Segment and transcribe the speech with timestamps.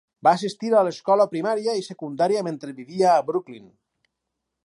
[0.27, 3.71] Va assistir a l'escola primària i secundària mentre vivia a Brooklyn.